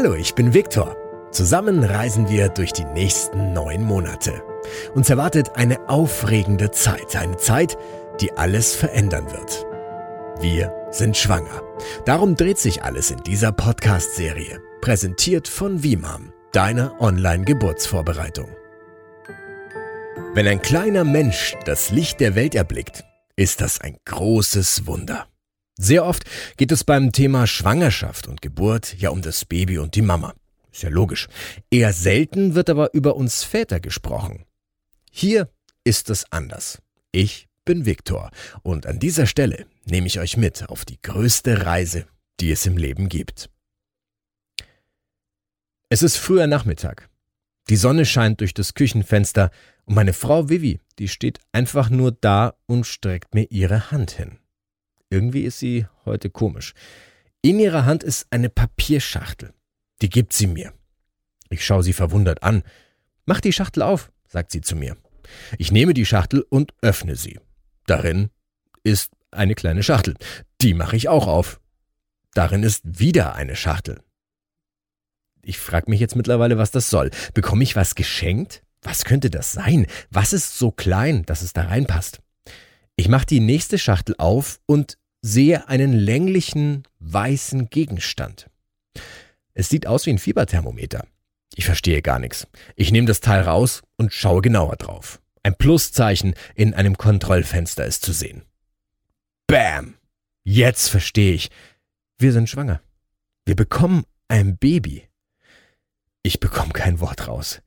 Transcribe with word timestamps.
Hallo, 0.00 0.14
ich 0.14 0.36
bin 0.36 0.54
Viktor. 0.54 0.96
Zusammen 1.32 1.82
reisen 1.82 2.28
wir 2.28 2.50
durch 2.50 2.72
die 2.72 2.84
nächsten 2.84 3.52
neun 3.52 3.82
Monate. 3.82 4.44
Uns 4.94 5.10
erwartet 5.10 5.56
eine 5.56 5.88
aufregende 5.88 6.70
Zeit, 6.70 7.16
eine 7.16 7.36
Zeit, 7.36 7.76
die 8.20 8.30
alles 8.34 8.76
verändern 8.76 9.26
wird. 9.32 9.66
Wir 10.40 10.72
sind 10.92 11.16
schwanger. 11.16 11.64
Darum 12.04 12.36
dreht 12.36 12.58
sich 12.58 12.84
alles 12.84 13.10
in 13.10 13.24
dieser 13.24 13.50
Podcast-Serie, 13.50 14.60
präsentiert 14.82 15.48
von 15.48 15.82
Vimam, 15.82 16.32
deiner 16.52 17.00
Online-Geburtsvorbereitung. 17.00 18.50
Wenn 20.32 20.46
ein 20.46 20.62
kleiner 20.62 21.02
Mensch 21.02 21.56
das 21.64 21.90
Licht 21.90 22.20
der 22.20 22.36
Welt 22.36 22.54
erblickt, 22.54 23.02
ist 23.34 23.60
das 23.60 23.80
ein 23.80 23.96
großes 24.04 24.86
Wunder. 24.86 25.26
Sehr 25.80 26.04
oft 26.04 26.24
geht 26.56 26.72
es 26.72 26.82
beim 26.82 27.12
Thema 27.12 27.46
Schwangerschaft 27.46 28.26
und 28.26 28.42
Geburt 28.42 28.96
ja 28.98 29.10
um 29.10 29.22
das 29.22 29.44
Baby 29.44 29.78
und 29.78 29.94
die 29.94 30.02
Mama. 30.02 30.34
Ist 30.72 30.82
ja 30.82 30.88
logisch. 30.88 31.28
Eher 31.70 31.92
selten 31.92 32.56
wird 32.56 32.68
aber 32.68 32.92
über 32.94 33.14
uns 33.14 33.44
Väter 33.44 33.78
gesprochen. 33.78 34.44
Hier 35.12 35.48
ist 35.84 36.10
es 36.10 36.30
anders. 36.32 36.82
Ich 37.12 37.48
bin 37.64 37.86
Viktor 37.86 38.32
und 38.62 38.86
an 38.86 38.98
dieser 38.98 39.26
Stelle 39.26 39.66
nehme 39.84 40.08
ich 40.08 40.18
euch 40.18 40.36
mit 40.36 40.68
auf 40.68 40.84
die 40.84 41.00
größte 41.00 41.64
Reise, 41.64 42.06
die 42.40 42.50
es 42.50 42.66
im 42.66 42.76
Leben 42.76 43.08
gibt. 43.08 43.48
Es 45.90 46.02
ist 46.02 46.16
früher 46.16 46.48
Nachmittag. 46.48 47.08
Die 47.70 47.76
Sonne 47.76 48.04
scheint 48.04 48.40
durch 48.40 48.52
das 48.52 48.74
Küchenfenster 48.74 49.52
und 49.84 49.94
meine 49.94 50.12
Frau 50.12 50.48
Vivi, 50.48 50.80
die 50.98 51.06
steht 51.06 51.38
einfach 51.52 51.88
nur 51.88 52.10
da 52.10 52.54
und 52.66 52.84
streckt 52.84 53.34
mir 53.34 53.44
ihre 53.50 53.92
Hand 53.92 54.10
hin. 54.10 54.38
Irgendwie 55.10 55.42
ist 55.42 55.58
sie 55.58 55.86
heute 56.04 56.30
komisch. 56.30 56.74
In 57.40 57.58
ihrer 57.58 57.84
Hand 57.86 58.02
ist 58.02 58.26
eine 58.30 58.50
Papierschachtel. 58.50 59.52
Die 60.02 60.10
gibt 60.10 60.32
sie 60.32 60.46
mir. 60.46 60.72
Ich 61.50 61.64
schaue 61.64 61.82
sie 61.82 61.92
verwundert 61.92 62.42
an. 62.42 62.62
Mach 63.24 63.40
die 63.40 63.52
Schachtel 63.52 63.82
auf, 63.82 64.12
sagt 64.26 64.50
sie 64.50 64.60
zu 64.60 64.76
mir. 64.76 64.96
Ich 65.58 65.72
nehme 65.72 65.94
die 65.94 66.06
Schachtel 66.06 66.44
und 66.48 66.74
öffne 66.82 67.16
sie. 67.16 67.38
Darin 67.86 68.30
ist 68.82 69.12
eine 69.30 69.54
kleine 69.54 69.82
Schachtel. 69.82 70.14
Die 70.60 70.74
mache 70.74 70.96
ich 70.96 71.08
auch 71.08 71.26
auf. 71.26 71.60
Darin 72.34 72.62
ist 72.62 72.82
wieder 72.84 73.34
eine 73.34 73.56
Schachtel. 73.56 74.00
Ich 75.42 75.58
frage 75.58 75.90
mich 75.90 76.00
jetzt 76.00 76.16
mittlerweile, 76.16 76.58
was 76.58 76.70
das 76.70 76.90
soll. 76.90 77.10
Bekomme 77.32 77.62
ich 77.62 77.76
was 77.76 77.94
geschenkt? 77.94 78.62
Was 78.82 79.04
könnte 79.04 79.30
das 79.30 79.52
sein? 79.52 79.86
Was 80.10 80.32
ist 80.32 80.58
so 80.58 80.70
klein, 80.70 81.24
dass 81.24 81.42
es 81.42 81.52
da 81.52 81.62
reinpasst? 81.62 82.20
Ich 82.96 83.08
mache 83.08 83.26
die 83.26 83.40
nächste 83.40 83.78
Schachtel 83.78 84.14
auf 84.18 84.60
und 84.66 84.97
sehe 85.22 85.68
einen 85.68 85.92
länglichen, 85.92 86.84
weißen 87.00 87.70
Gegenstand. 87.70 88.48
Es 89.54 89.68
sieht 89.68 89.86
aus 89.86 90.06
wie 90.06 90.10
ein 90.10 90.18
Fieberthermometer. 90.18 91.06
Ich 91.54 91.64
verstehe 91.64 92.02
gar 92.02 92.18
nichts. 92.18 92.46
Ich 92.76 92.92
nehme 92.92 93.06
das 93.06 93.20
Teil 93.20 93.42
raus 93.42 93.82
und 93.96 94.12
schaue 94.12 94.42
genauer 94.42 94.76
drauf. 94.76 95.20
Ein 95.42 95.56
Pluszeichen 95.56 96.34
in 96.54 96.74
einem 96.74 96.96
Kontrollfenster 96.96 97.84
ist 97.84 98.04
zu 98.04 98.12
sehen. 98.12 98.42
Bam! 99.46 99.94
Jetzt 100.44 100.88
verstehe 100.88 101.34
ich. 101.34 101.50
Wir 102.18 102.32
sind 102.32 102.48
schwanger. 102.48 102.80
Wir 103.44 103.56
bekommen 103.56 104.04
ein 104.28 104.56
Baby. 104.56 105.08
Ich 106.22 106.40
bekomme 106.40 106.72
kein 106.72 107.00
Wort 107.00 107.28
raus. 107.28 107.60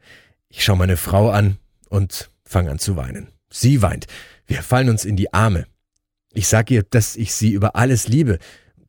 Ich 0.49 0.63
schaue 0.63 0.77
meine 0.77 0.97
Frau 0.97 1.29
an 1.29 1.57
und 1.89 2.31
fange 2.45 2.71
an 2.71 2.79
zu 2.79 2.95
weinen. 2.95 3.31
Sie 3.49 3.81
weint. 3.81 4.07
Wir 4.45 4.63
fallen 4.63 4.89
uns 4.89 5.05
in 5.05 5.15
die 5.15 5.33
Arme. 5.33 5.65
Ich 6.33 6.47
sage 6.47 6.75
ihr, 6.75 6.83
dass 6.83 7.15
ich 7.15 7.33
sie 7.33 7.51
über 7.51 7.75
alles 7.75 8.07
liebe, 8.07 8.39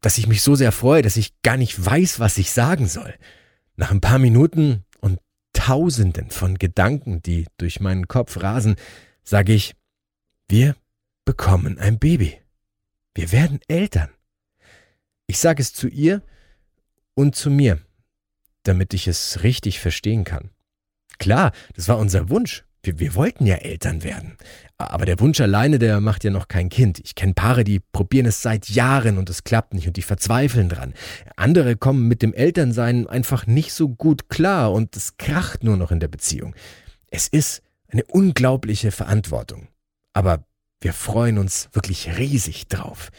dass 0.00 0.18
ich 0.18 0.26
mich 0.26 0.42
so 0.42 0.54
sehr 0.54 0.72
freue, 0.72 1.02
dass 1.02 1.16
ich 1.16 1.40
gar 1.42 1.56
nicht 1.56 1.84
weiß, 1.84 2.20
was 2.20 2.38
ich 2.38 2.50
sagen 2.50 2.86
soll. 2.86 3.14
Nach 3.76 3.90
ein 3.90 4.00
paar 4.00 4.18
Minuten 4.18 4.84
und 5.00 5.18
Tausenden 5.52 6.30
von 6.30 6.58
Gedanken, 6.58 7.22
die 7.22 7.46
durch 7.56 7.80
meinen 7.80 8.08
Kopf 8.08 8.42
rasen, 8.42 8.77
sage 9.24 9.52
ich, 9.52 9.74
wir 10.48 10.77
bekommen 11.24 11.78
ein 11.78 11.98
Baby. 11.98 12.39
Wir 13.14 13.33
werden 13.33 13.61
Eltern. 13.68 14.11
Ich 15.27 15.38
sage 15.38 15.62
es 15.62 15.72
zu 15.72 15.88
ihr 15.88 16.22
und 17.14 17.36
zu 17.36 17.50
mir, 17.50 17.78
damit 18.64 18.94
ich 18.94 19.06
es 19.08 19.42
richtig 19.42 19.80
verstehen 19.80 20.24
kann. 20.24 20.50
Klar, 21.18 21.52
das 21.74 21.88
war 21.88 21.98
unser 21.98 22.28
Wunsch. 22.28 22.64
Wir, 22.82 22.98
wir 22.98 23.14
wollten 23.14 23.46
ja 23.46 23.56
Eltern 23.56 24.02
werden. 24.02 24.36
Aber 24.76 25.06
der 25.06 25.20
Wunsch 25.20 25.40
alleine, 25.40 25.78
der 25.78 26.00
macht 26.00 26.24
ja 26.24 26.30
noch 26.30 26.48
kein 26.48 26.68
Kind. 26.68 27.00
Ich 27.04 27.14
kenne 27.14 27.34
Paare, 27.34 27.62
die 27.62 27.80
probieren 27.80 28.26
es 28.26 28.42
seit 28.42 28.68
Jahren 28.68 29.18
und 29.18 29.30
es 29.30 29.44
klappt 29.44 29.74
nicht 29.74 29.86
und 29.86 29.96
die 29.96 30.02
verzweifeln 30.02 30.68
dran. 30.68 30.94
Andere 31.36 31.76
kommen 31.76 32.08
mit 32.08 32.22
dem 32.22 32.34
Elternsein 32.34 33.06
einfach 33.06 33.46
nicht 33.46 33.72
so 33.72 33.88
gut 33.88 34.28
klar 34.28 34.72
und 34.72 34.96
es 34.96 35.16
kracht 35.16 35.62
nur 35.62 35.76
noch 35.76 35.92
in 35.92 36.00
der 36.00 36.08
Beziehung. 36.08 36.54
Es 37.08 37.28
ist 37.28 37.62
eine 37.88 38.04
unglaubliche 38.04 38.90
Verantwortung. 38.90 39.68
Aber 40.12 40.44
wir 40.80 40.92
freuen 40.92 41.38
uns 41.38 41.68
wirklich 41.72 42.18
riesig 42.18 42.66
drauf. 42.66 43.10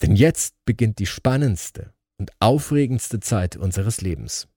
Denn 0.00 0.16
jetzt 0.16 0.54
beginnt 0.64 0.98
die 0.98 1.06
spannendste 1.06 1.92
und 2.16 2.30
aufregendste 2.40 3.20
Zeit 3.20 3.56
unseres 3.56 4.00
Lebens. 4.00 4.48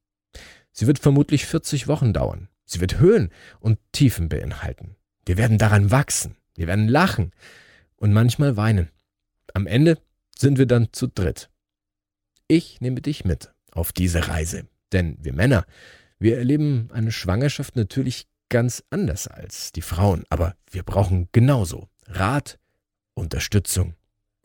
Sie 0.72 0.88
wird 0.88 1.00
vermutlich 1.00 1.46
40 1.46 1.88
Wochen 1.88 2.14
dauern. 2.14 2.48
Sie 2.66 2.82
wird 2.82 3.00
Höhen 3.00 3.30
und 3.60 3.80
Tiefen 3.92 4.30
beinhalten. 4.30 4.96
Wir 5.26 5.38
werden 5.38 5.58
daran 5.58 5.92
wachsen. 5.92 6.36
Wir 6.56 6.68
werden 6.68 6.88
lachen 6.88 7.32
und 7.98 8.14
manchmal 8.14 8.58
weinen. 8.58 8.90
Am 9.54 9.68
Ende 9.68 9.98
sind 10.38 10.58
wir 10.58 10.66
dann 10.66 10.90
zu 10.92 11.08
dritt. 11.08 11.50
Ich 12.48 12.82
nehme 12.82 13.02
dich 13.02 13.26
mit 13.26 13.54
auf 13.72 13.92
diese 13.92 14.28
Reise. 14.28 14.68
Denn 14.92 15.18
wir 15.22 15.34
Männer, 15.34 15.66
wir 16.20 16.38
erleben 16.38 16.90
eine 16.94 17.12
Schwangerschaft 17.12 17.76
natürlich 17.76 18.28
ganz 18.50 18.84
anders 18.90 19.28
als 19.28 19.72
die 19.72 19.82
Frauen. 19.82 20.24
Aber 20.30 20.56
wir 20.70 20.84
brauchen 20.84 21.30
genauso 21.32 21.90
Rat, 22.08 22.60
Unterstützung 23.14 23.96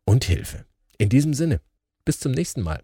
und 0.04 0.24
Hilfe. 0.24 0.64
In 0.98 1.08
diesem 1.08 1.34
Sinne, 1.34 1.60
bis 2.04 2.18
zum 2.18 2.32
nächsten 2.32 2.62
Mal. 2.62 2.82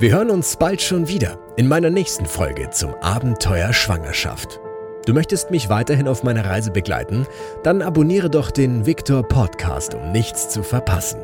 Wir 0.00 0.10
hören 0.12 0.30
uns 0.30 0.56
bald 0.56 0.82
schon 0.82 1.06
wieder 1.06 1.38
in 1.56 1.68
meiner 1.68 1.88
nächsten 1.88 2.26
Folge 2.26 2.68
zum 2.70 2.94
Abenteuer 2.96 3.72
Schwangerschaft. 3.72 4.58
Du 5.06 5.14
möchtest 5.14 5.52
mich 5.52 5.68
weiterhin 5.68 6.08
auf 6.08 6.24
meiner 6.24 6.44
Reise 6.44 6.72
begleiten? 6.72 7.28
Dann 7.62 7.80
abonniere 7.80 8.28
doch 8.28 8.50
den 8.50 8.86
Victor 8.86 9.22
Podcast, 9.22 9.94
um 9.94 10.10
nichts 10.10 10.48
zu 10.48 10.64
verpassen. 10.64 11.20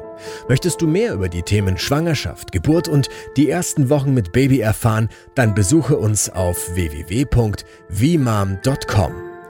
Möchtest 0.49 0.81
du 0.81 0.87
mehr 0.87 1.15
über 1.15 1.29
die 1.29 1.43
Themen 1.43 1.79
Schwangerschaft, 1.79 2.53
Geburt 2.53 2.87
und 2.87 3.09
die 3.37 3.51
ersten 3.51 3.91
Wochen 3.91 4.15
mit 4.15 4.31
Baby 4.31 4.61
erfahren? 4.61 5.09
Dann 5.35 5.53
besuche 5.55 5.97
uns 5.97 6.31
auf 6.31 6.73
www.vmam.com. 6.75 7.31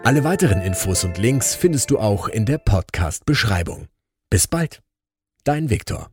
Alle 0.03 0.25
weiteren 0.25 0.62
Infos 0.62 1.04
und 1.04 1.19
Links 1.19 1.54
findest 1.54 1.91
du 1.91 1.98
auch 1.98 2.28
in 2.28 2.47
der 2.47 2.56
Podcast-Beschreibung. 2.56 3.88
Bis 4.30 4.47
bald, 4.47 4.80
dein 5.44 5.69
Victor. 5.69 6.09